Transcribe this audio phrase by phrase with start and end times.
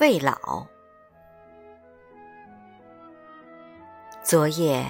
[0.00, 0.66] 未老。
[4.24, 4.84] 昨夜，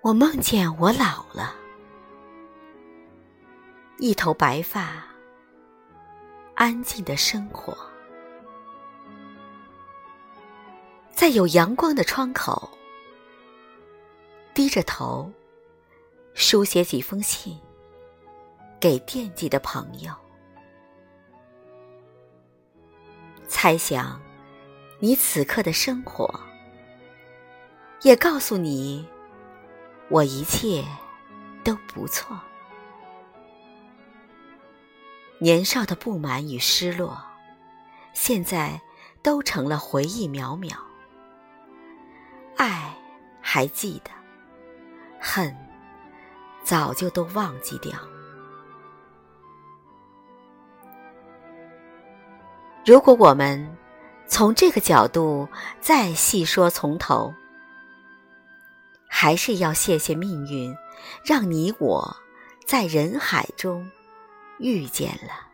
[0.00, 1.54] 我梦见我老了，
[3.98, 5.04] 一头白发，
[6.54, 7.76] 安静的生活，
[11.10, 12.70] 在有阳光的窗口，
[14.54, 15.30] 低着头，
[16.32, 17.60] 书写几封信，
[18.80, 20.10] 给惦记的朋友。
[23.66, 24.22] 猜想
[25.00, 26.38] 你此刻的生活，
[28.02, 29.04] 也告诉你，
[30.08, 30.84] 我一切
[31.64, 32.40] 都不错。
[35.40, 37.20] 年少的不满与失落，
[38.12, 38.80] 现在
[39.20, 40.76] 都成了回忆渺渺。
[42.56, 42.94] 爱
[43.40, 44.12] 还记得，
[45.20, 45.52] 恨
[46.62, 47.98] 早就都忘记掉。
[52.86, 53.76] 如果我们
[54.28, 55.48] 从这个角度
[55.80, 57.34] 再细说从头，
[59.08, 60.72] 还是要谢谢命运，
[61.24, 62.16] 让你我
[62.64, 63.90] 在人海中
[64.60, 65.48] 遇见了。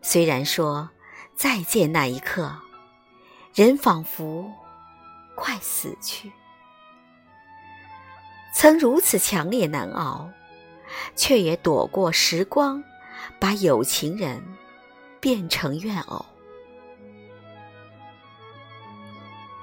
[0.00, 0.88] 虽然说
[1.34, 2.54] 再见那一刻，
[3.52, 4.48] 人仿佛
[5.34, 6.30] 快死去，
[8.54, 10.30] 曾如此强烈难熬，
[11.16, 12.80] 却也躲过时光。
[13.38, 14.42] 把有情人
[15.20, 16.24] 变成怨偶，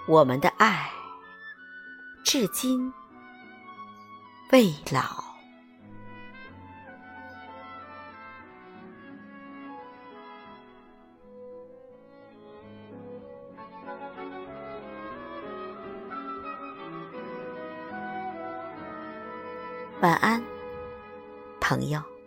[0.08, 0.90] 我们的爱
[2.24, 2.94] 至今
[4.52, 5.24] 未老。
[20.02, 20.42] 晚安，
[21.60, 22.19] 朋友。